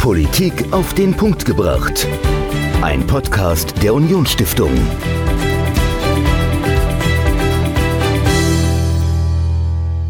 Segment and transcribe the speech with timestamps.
[0.00, 2.08] Politik auf den Punkt gebracht.
[2.80, 4.70] Ein Podcast der Unionsstiftung.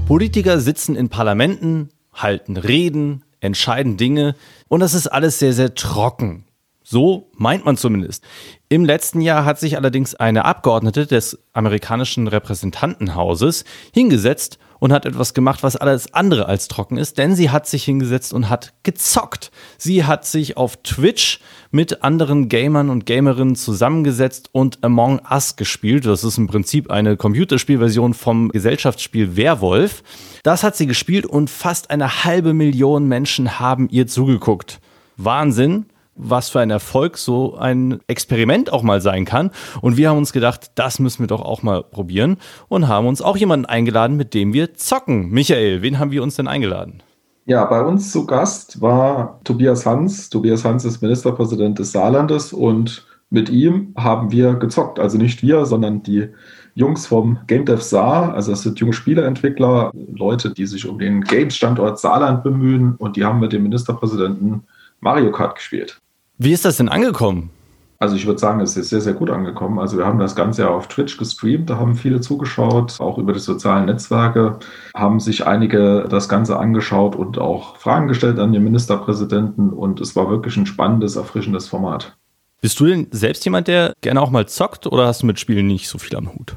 [0.07, 4.37] Politiker sitzen in Parlamenten, halten Reden, entscheiden Dinge
[4.69, 6.45] und das ist alles sehr, sehr trocken.
[6.85, 8.23] So meint man zumindest.
[8.69, 15.35] Im letzten Jahr hat sich allerdings eine Abgeordnete des amerikanischen Repräsentantenhauses hingesetzt und hat etwas
[15.35, 19.53] gemacht, was alles andere als trocken ist, denn sie hat sich hingesetzt und hat gezockt.
[19.79, 26.07] Sie hat sich auf Twitch mit anderen Gamern und Gamerinnen zusammengesetzt und Among Us gespielt.
[26.07, 30.03] Das ist im Prinzip eine Computerspielversion vom Gesellschaftsspiel Werwolf.
[30.43, 34.81] Das hat sie gespielt und fast eine halbe Million Menschen haben ihr zugeguckt.
[35.17, 35.87] Wahnsinn
[36.23, 39.51] was für ein Erfolg so ein Experiment auch mal sein kann.
[39.81, 42.37] Und wir haben uns gedacht, das müssen wir doch auch mal probieren
[42.69, 45.31] und haben uns auch jemanden eingeladen, mit dem wir zocken.
[45.31, 47.03] Michael, wen haben wir uns denn eingeladen?
[47.47, 50.31] Ja, bei uns zu Gast war Tobias Hans.
[50.31, 54.99] Tobias Hans ist Ministerpräsident des Saarlandes und mit ihm haben wir gezockt.
[54.99, 56.29] Also nicht wir, sondern die
[56.75, 58.35] Jungs vom Game Dev Saar.
[58.35, 63.25] Also das sind junge Spieleentwickler, Leute, die sich um den Games-Standort Saarland bemühen und die
[63.25, 64.65] haben mit dem Ministerpräsidenten
[65.01, 65.99] Mario Kart gespielt.
[66.43, 67.51] Wie ist das denn angekommen?
[67.99, 69.79] Also ich würde sagen, es ist sehr, sehr gut angekommen.
[69.79, 73.35] Also wir haben das Ganze ja auf Twitch gestreamt, da haben viele zugeschaut, auch über
[73.35, 74.59] die sozialen Netzwerke
[74.97, 80.17] haben sich einige das Ganze angeschaut und auch Fragen gestellt an den Ministerpräsidenten und es
[80.17, 82.17] war wirklich ein spannendes, erfrischendes Format.
[82.63, 85.67] Bist du denn selbst jemand, der gerne auch mal zockt oder hast du mit Spielen
[85.67, 86.57] nicht so viel am Hut?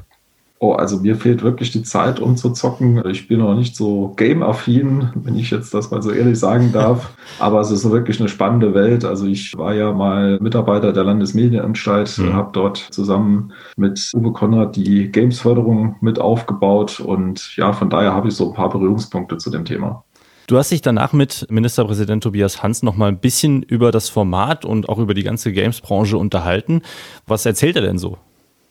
[0.60, 3.02] Oh, also mir fehlt wirklich die Zeit, um zu zocken.
[3.10, 7.12] Ich bin noch nicht so game-affin, wenn ich jetzt das mal so ehrlich sagen darf.
[7.38, 9.04] Aber es ist wirklich eine spannende Welt.
[9.04, 12.32] Also ich war ja mal Mitarbeiter der Landesmedienanstalt, mhm.
[12.32, 17.00] habe dort zusammen mit Uwe Konrad die Games-Förderung mit aufgebaut.
[17.00, 20.04] Und ja, von daher habe ich so ein paar Berührungspunkte zu dem Thema.
[20.46, 24.64] Du hast dich danach mit Ministerpräsident Tobias Hans noch mal ein bisschen über das Format
[24.64, 26.82] und auch über die ganze Games-Branche unterhalten.
[27.26, 28.18] Was erzählt er denn so?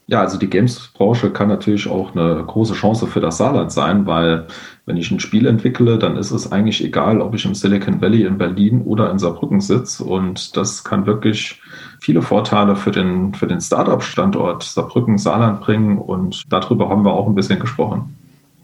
[0.07, 4.47] Ja, also die Games-Branche kann natürlich auch eine große Chance für das Saarland sein, weil
[4.85, 8.23] wenn ich ein Spiel entwickle, dann ist es eigentlich egal, ob ich im Silicon Valley
[8.23, 10.03] in Berlin oder in Saarbrücken sitze.
[10.03, 11.61] Und das kann wirklich
[12.01, 15.97] viele Vorteile für den, für den Startup-Standort Saarbrücken, Saarland bringen.
[15.97, 18.17] Und darüber haben wir auch ein bisschen gesprochen.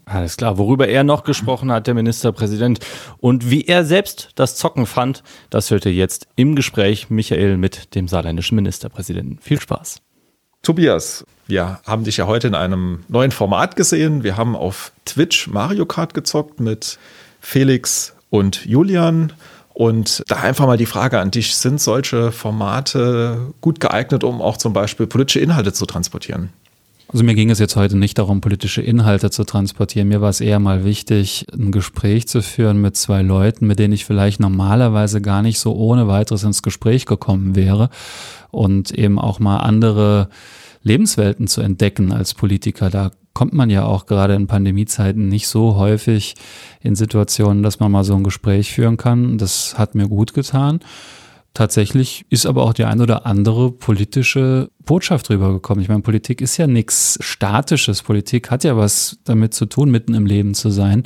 [0.04, 2.80] Alles klar, worüber er noch gesprochen hat, der Ministerpräsident,
[3.18, 7.94] und wie er selbst das Zocken fand, das hört ihr jetzt im Gespräch Michael mit
[7.94, 9.38] dem saarländischen Ministerpräsidenten.
[9.40, 10.02] Viel Spaß.
[10.62, 14.22] Tobias, wir haben dich ja heute in einem neuen Format gesehen.
[14.22, 16.98] Wir haben auf Twitch Mario Kart gezockt mit
[17.40, 19.32] Felix und Julian.
[19.72, 24.58] Und da einfach mal die Frage an dich, sind solche Formate gut geeignet, um auch
[24.58, 26.50] zum Beispiel politische Inhalte zu transportieren?
[27.12, 30.06] Also mir ging es jetzt heute nicht darum, politische Inhalte zu transportieren.
[30.06, 33.92] Mir war es eher mal wichtig, ein Gespräch zu führen mit zwei Leuten, mit denen
[33.92, 37.90] ich vielleicht normalerweise gar nicht so ohne weiteres ins Gespräch gekommen wäre
[38.52, 40.28] und eben auch mal andere
[40.84, 42.90] Lebenswelten zu entdecken als Politiker.
[42.90, 46.36] Da kommt man ja auch gerade in Pandemiezeiten nicht so häufig
[46.80, 49.36] in Situationen, dass man mal so ein Gespräch führen kann.
[49.36, 50.78] Das hat mir gut getan.
[51.52, 55.82] Tatsächlich ist aber auch die ein oder andere politische Botschaft rübergekommen.
[55.82, 58.02] Ich meine, Politik ist ja nichts Statisches.
[58.02, 61.04] Politik hat ja was damit zu tun, mitten im Leben zu sein.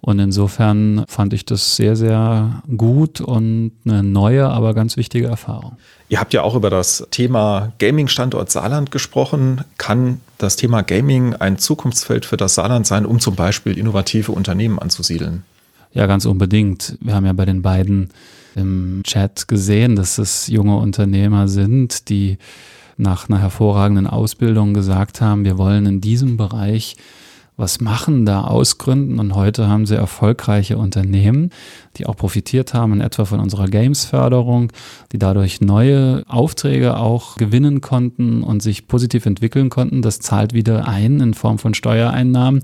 [0.00, 5.76] Und insofern fand ich das sehr, sehr gut und eine neue, aber ganz wichtige Erfahrung.
[6.08, 9.64] Ihr habt ja auch über das Thema Gaming-Standort Saarland gesprochen.
[9.76, 14.78] Kann das Thema Gaming ein Zukunftsfeld für das Saarland sein, um zum Beispiel innovative Unternehmen
[14.78, 15.42] anzusiedeln?
[15.92, 16.98] Ja, ganz unbedingt.
[17.00, 18.10] Wir haben ja bei den beiden
[18.54, 22.38] im Chat gesehen, dass es junge Unternehmer sind, die
[22.96, 26.96] nach einer hervorragenden Ausbildung gesagt haben, wir wollen in diesem Bereich
[27.58, 29.18] was machen, da ausgründen.
[29.18, 31.50] Und heute haben sie erfolgreiche Unternehmen,
[31.96, 34.72] die auch profitiert haben, in etwa von unserer Games-Förderung,
[35.12, 40.00] die dadurch neue Aufträge auch gewinnen konnten und sich positiv entwickeln konnten.
[40.00, 42.62] Das zahlt wieder ein in Form von Steuereinnahmen.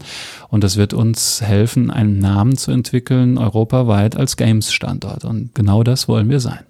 [0.48, 5.24] Und das wird uns helfen, einen Namen zu entwickeln, europaweit als Games-Standort.
[5.24, 6.64] Und genau das wollen wir sein.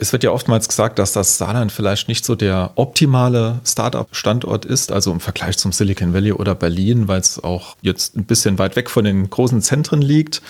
[0.00, 4.92] Es wird ja oftmals gesagt, dass das Saarland vielleicht nicht so der optimale Startup-Standort ist,
[4.92, 8.76] also im Vergleich zum Silicon Valley oder Berlin, weil es auch jetzt ein bisschen weit
[8.76, 10.40] weg von den großen Zentren liegt.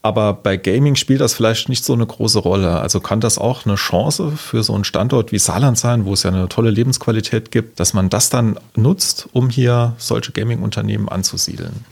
[0.00, 2.78] Aber bei Gaming spielt das vielleicht nicht so eine große Rolle.
[2.80, 6.22] Also kann das auch eine Chance für so einen Standort wie Saarland sein, wo es
[6.22, 11.84] ja eine tolle Lebensqualität gibt, dass man das dann nutzt, um hier solche Gaming-Unternehmen anzusiedeln?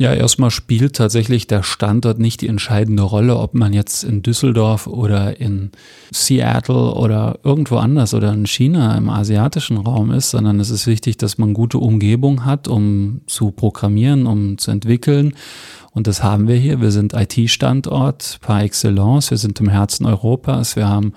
[0.00, 4.86] Ja, erstmal spielt tatsächlich der Standort nicht die entscheidende Rolle, ob man jetzt in Düsseldorf
[4.86, 5.72] oder in
[6.12, 11.16] Seattle oder irgendwo anders oder in China im asiatischen Raum ist, sondern es ist wichtig,
[11.16, 15.34] dass man gute Umgebung hat, um zu programmieren, um zu entwickeln
[15.92, 16.80] Und das haben wir hier.
[16.80, 19.32] Wir sind IT-Standort par excellence.
[19.32, 20.76] Wir sind im Herzen Europas.
[20.76, 21.12] Wir haben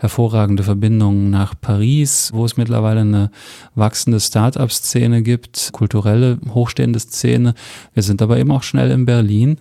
[0.00, 3.30] hervorragende Verbindungen nach Paris, wo es mittlerweile eine
[3.74, 7.54] wachsende Start-up-Szene gibt, kulturelle, hochstehende Szene.
[7.92, 9.58] Wir sind aber eben auch schnell in Berlin.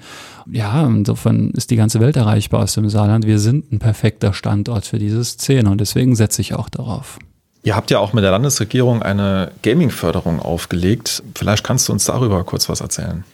[0.50, 3.28] Ja, insofern ist die ganze Welt erreichbar aus dem Saarland.
[3.28, 7.20] Wir sind ein perfekter Standort für diese Szene und deswegen setze ich auch darauf.
[7.64, 11.22] Ihr habt ja auch mit der Landesregierung eine Gaming-Förderung aufgelegt.
[11.36, 13.26] Vielleicht kannst du uns darüber kurz was erzählen.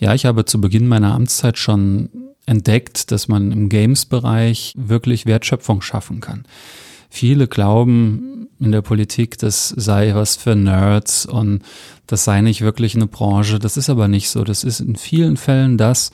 [0.00, 2.08] Ja, ich habe zu Beginn meiner Amtszeit schon
[2.50, 6.44] entdeckt, dass man im Games-Bereich wirklich Wertschöpfung schaffen kann.
[7.08, 11.62] Viele glauben in der Politik, das sei was für Nerds und
[12.06, 13.60] das sei nicht wirklich eine Branche.
[13.60, 14.42] Das ist aber nicht so.
[14.42, 16.10] Das ist in vielen Fällen das,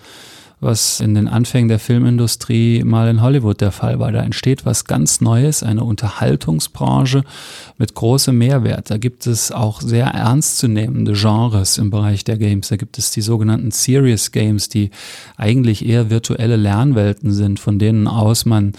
[0.61, 4.11] was in den Anfängen der Filmindustrie mal in Hollywood der Fall war.
[4.11, 7.25] Da entsteht was ganz Neues, eine Unterhaltungsbranche
[7.77, 8.91] mit großem Mehrwert.
[8.91, 12.69] Da gibt es auch sehr ernstzunehmende Genres im Bereich der Games.
[12.69, 14.91] Da gibt es die sogenannten Serious Games, die
[15.37, 18.73] eigentlich eher virtuelle Lernwelten sind, von denen aus man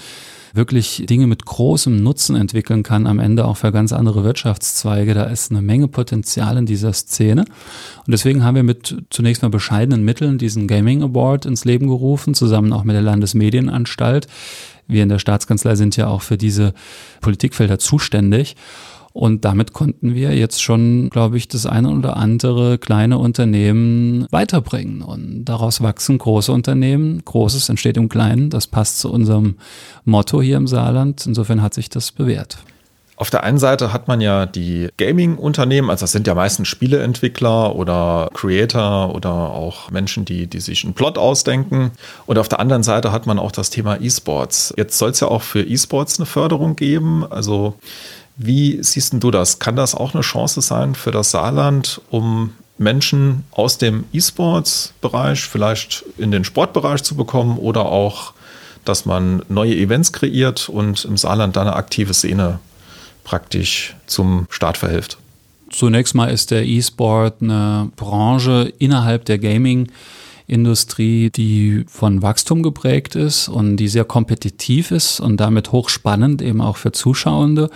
[0.54, 5.14] wirklich Dinge mit großem Nutzen entwickeln kann, am Ende auch für ganz andere Wirtschaftszweige.
[5.14, 7.42] Da ist eine Menge Potenzial in dieser Szene.
[7.42, 12.34] Und deswegen haben wir mit zunächst mal bescheidenen Mitteln diesen Gaming Award ins Leben gerufen,
[12.34, 14.28] zusammen auch mit der Landesmedienanstalt.
[14.88, 16.74] Wir in der Staatskanzlei sind ja auch für diese
[17.22, 18.56] Politikfelder zuständig.
[19.18, 25.02] Und damit konnten wir jetzt schon, glaube ich, das eine oder andere kleine Unternehmen weiterbringen.
[25.02, 27.26] Und daraus wachsen große Unternehmen.
[27.26, 28.52] Großes entsteht im Kleinen.
[28.52, 29.56] Das passt zu unserem
[30.06, 31.26] Motto hier im Saarland.
[31.26, 32.60] Insofern hat sich das bewährt.
[33.16, 37.76] Auf der einen Seite hat man ja die Gaming-Unternehmen, also das sind ja meistens Spieleentwickler
[37.76, 41.90] oder Creator oder auch Menschen, die, die sich einen Plot ausdenken.
[42.28, 44.76] Und auf der anderen Seite hat man auch das Thema E-Sports.
[44.78, 47.26] Jetzt soll es ja auch für E-Sports eine Förderung geben.
[47.28, 47.74] Also
[48.38, 49.60] wie siehst du das?
[49.60, 56.06] Kann das auch eine Chance sein für das Saarland, um Menschen aus dem E-Sports-Bereich vielleicht
[56.18, 58.34] in den Sportbereich zu bekommen oder auch,
[58.86, 62.60] dass man neue Events kreiert und im Saarland dann eine aktive Szene
[63.24, 65.18] praktisch zum Start verhilft?
[65.72, 69.92] Zunächst mal ist der E-Sport eine Branche innerhalb der Gaming-
[70.48, 76.62] Industrie, die von Wachstum geprägt ist und die sehr kompetitiv ist und damit hochspannend eben
[76.62, 77.70] auch für Zuschauende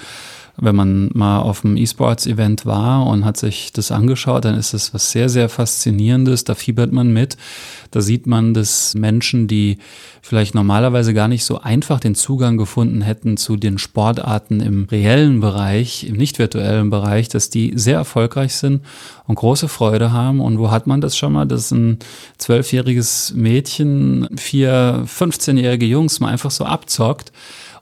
[0.57, 4.93] wenn man mal auf einem E-Sports-Event war und hat sich das angeschaut, dann ist es
[4.93, 6.43] was sehr, sehr Faszinierendes.
[6.43, 7.37] Da fiebert man mit.
[7.91, 9.77] Da sieht man, dass Menschen, die
[10.21, 15.39] vielleicht normalerweise gar nicht so einfach den Zugang gefunden hätten zu den Sportarten im reellen
[15.39, 18.81] Bereich, im nicht virtuellen Bereich, dass die sehr erfolgreich sind
[19.27, 20.39] und große Freude haben.
[20.39, 21.99] Und wo hat man das schon mal, dass ein
[22.37, 27.31] zwölfjähriges Mädchen vier 15-jährige Jungs mal einfach so abzockt?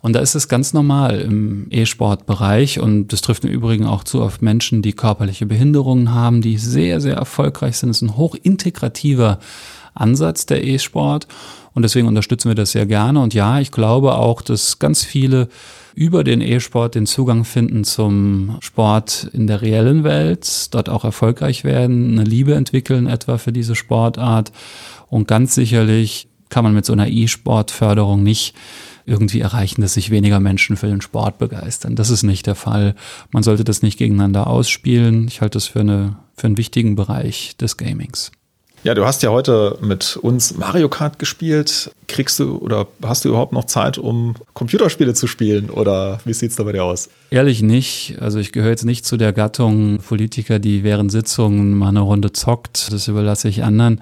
[0.01, 4.22] Und da ist es ganz normal im E-Sport-Bereich und das trifft im Übrigen auch zu
[4.22, 7.90] auf Menschen, die körperliche Behinderungen haben, die sehr, sehr erfolgreich sind.
[7.90, 9.40] Es ist ein hochintegrativer
[9.94, 11.28] Ansatz der E-Sport
[11.74, 13.19] und deswegen unterstützen wir das sehr gerne.
[13.19, 15.50] Und ja, ich glaube auch, dass ganz viele
[15.96, 21.66] über den E-Sport den Zugang finden zum Sport in der reellen Welt, dort auch erfolgreich
[21.66, 24.54] werden, eine Liebe entwickeln etwa für diese Sportart.
[25.07, 28.56] Und ganz sicherlich kann man mit so einer E-Sport-Förderung nicht
[29.06, 31.96] irgendwie erreichen, dass sich weniger Menschen für den Sport begeistern.
[31.96, 32.96] Das ist nicht der Fall.
[33.31, 35.28] Man sollte das nicht gegeneinander ausspielen.
[35.28, 38.31] Ich halte das für, eine, für einen wichtigen Bereich des Gamings.
[38.84, 41.92] Ja, du hast ja heute mit uns Mario Kart gespielt.
[42.07, 45.70] Kriegst du oder hast du überhaupt noch Zeit, um Computerspiele zu spielen?
[45.70, 47.10] Oder wie sieht es da bei dir aus?
[47.29, 48.18] Ehrlich nicht.
[48.22, 52.32] Also ich gehöre jetzt nicht zu der Gattung Politiker, die während Sitzungen mal eine Runde
[52.32, 52.94] zockt.
[52.94, 54.00] Das überlasse ich anderen.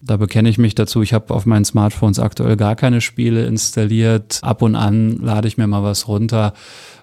[0.00, 1.02] Da bekenne ich mich dazu.
[1.02, 4.40] Ich habe auf meinen Smartphones aktuell gar keine Spiele installiert.
[4.42, 6.54] Ab und an lade ich mir mal was runter.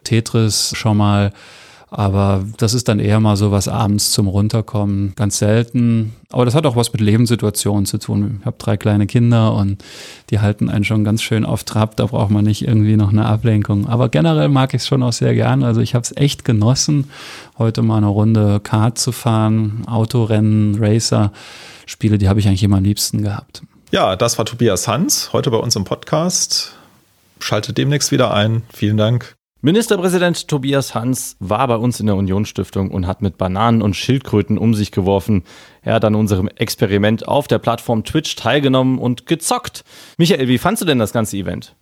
[0.04, 1.34] Tetris schon mal.
[1.92, 5.14] Aber das ist dann eher mal so was abends zum Runterkommen.
[5.16, 6.14] Ganz selten.
[6.30, 8.40] Aber das hat auch was mit Lebenssituationen zu tun.
[8.40, 9.84] Ich habe drei kleine Kinder und
[10.30, 11.96] die halten einen schon ganz schön auf Trab.
[11.96, 13.88] Da braucht man nicht irgendwie noch eine Ablenkung.
[13.88, 15.64] Aber generell mag ich es schon auch sehr gern.
[15.64, 17.10] Also ich habe es echt genossen,
[17.58, 21.32] heute mal eine Runde Kart zu fahren, Autorennen, Racer.
[21.86, 23.62] Spiele, die habe ich eigentlich immer am liebsten gehabt.
[23.92, 26.74] Ja, das war Tobias Hans, heute bei uns im Podcast.
[27.40, 28.64] Schaltet demnächst wieder ein.
[28.74, 29.36] Vielen Dank.
[29.66, 34.60] Ministerpräsident Tobias Hans war bei uns in der Unionsstiftung und hat mit Bananen und Schildkröten
[34.60, 35.42] um sich geworfen.
[35.82, 39.84] Er hat an unserem Experiment auf der Plattform Twitch teilgenommen und gezockt.
[40.20, 41.76] Michael, wie fandst du denn das ganze Event?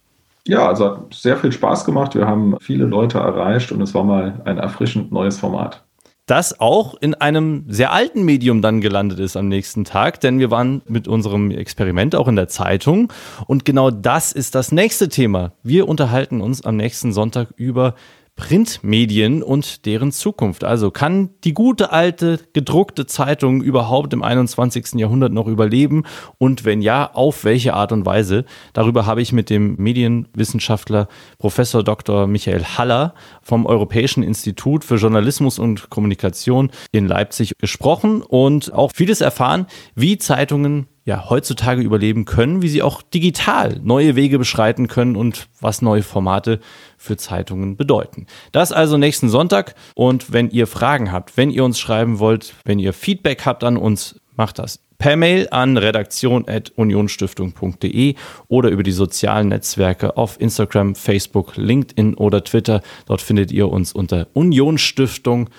[0.47, 2.15] Ja, also hat sehr viel Spaß gemacht.
[2.15, 5.83] Wir haben viele Leute erreicht und es war mal ein erfrischend neues Format
[6.25, 10.51] das auch in einem sehr alten Medium dann gelandet ist am nächsten Tag, denn wir
[10.51, 13.11] waren mit unserem Experiment auch in der Zeitung
[13.45, 15.53] und genau das ist das nächste Thema.
[15.63, 17.95] Wir unterhalten uns am nächsten Sonntag über
[18.35, 20.63] Printmedien und deren Zukunft.
[20.63, 24.95] Also kann die gute alte gedruckte Zeitung überhaupt im 21.
[24.95, 26.03] Jahrhundert noch überleben?
[26.39, 28.45] Und wenn ja, auf welche Art und Weise?
[28.73, 32.25] Darüber habe ich mit dem Medienwissenschaftler Professor Dr.
[32.27, 39.21] Michael Haller vom Europäischen Institut für Journalismus und Kommunikation in Leipzig gesprochen und auch vieles
[39.21, 45.15] erfahren, wie Zeitungen ja, heutzutage überleben können, wie sie auch digital neue Wege beschreiten können
[45.15, 46.59] und was neue Formate
[46.97, 48.27] für Zeitungen bedeuten.
[48.53, 52.79] Das also nächsten Sonntag und wenn ihr Fragen habt, wenn ihr uns schreiben wollt, wenn
[52.79, 58.15] ihr Feedback habt an uns, macht das per Mail an redaktion.unionstiftung.de
[58.47, 62.81] oder über die sozialen Netzwerke auf Instagram, Facebook, LinkedIn oder Twitter.
[63.05, 65.49] Dort findet ihr uns unter Unionsstiftung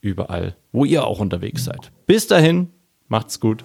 [0.00, 1.90] überall, wo ihr auch unterwegs seid.
[2.06, 2.68] Bis dahin,
[3.08, 3.64] macht's gut.